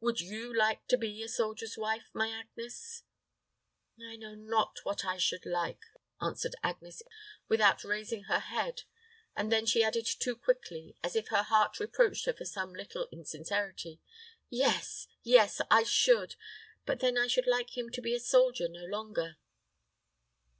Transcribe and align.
Would 0.00 0.18
you 0.18 0.50
like 0.56 0.86
to 0.86 0.96
be 0.96 1.22
a 1.22 1.28
soldier's 1.28 1.76
wife, 1.76 2.08
my 2.14 2.30
Agnes?" 2.30 3.02
"I 4.02 4.16
know 4.16 4.34
not 4.34 4.78
what 4.84 5.04
I 5.04 5.18
should 5.18 5.44
like," 5.44 5.82
answered 6.22 6.54
Agnes, 6.62 7.02
without 7.48 7.84
raising 7.84 8.22
her 8.22 8.38
head; 8.38 8.84
but 9.36 9.50
then 9.50 9.66
she 9.66 9.84
added 9.84 10.08
quickly, 10.42 10.96
as 11.02 11.14
if 11.14 11.28
her 11.28 11.42
heart 11.42 11.80
reproached 11.80 12.24
her 12.24 12.32
for 12.32 12.46
some 12.46 12.72
little 12.72 13.08
insincerity, 13.12 14.00
"Yes, 14.48 15.06
yes, 15.22 15.60
I 15.70 15.82
should; 15.82 16.36
but 16.86 17.00
then 17.00 17.18
I 17.18 17.26
should 17.26 17.46
like 17.46 17.76
him 17.76 17.90
to 17.90 18.00
be 18.00 18.14
a 18.14 18.20
soldier 18.20 18.68
no 18.70 18.86
longer." 18.86 19.36